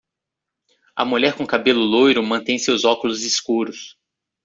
[0.95, 3.95] A mulher com cabelo loiro mantém seus óculos escuros.